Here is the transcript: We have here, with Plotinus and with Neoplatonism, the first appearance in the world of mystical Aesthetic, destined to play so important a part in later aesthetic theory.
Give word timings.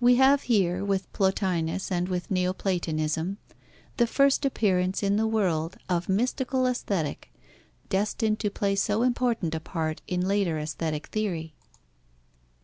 We 0.00 0.16
have 0.16 0.42
here, 0.50 0.84
with 0.84 1.12
Plotinus 1.12 1.92
and 1.92 2.08
with 2.08 2.32
Neoplatonism, 2.32 3.38
the 3.96 4.08
first 4.08 4.44
appearance 4.44 5.04
in 5.04 5.14
the 5.14 5.26
world 5.28 5.76
of 5.88 6.08
mystical 6.08 6.66
Aesthetic, 6.66 7.32
destined 7.88 8.40
to 8.40 8.50
play 8.50 8.74
so 8.74 9.04
important 9.04 9.54
a 9.54 9.60
part 9.60 10.02
in 10.08 10.26
later 10.26 10.58
aesthetic 10.58 11.06
theory. 11.10 11.54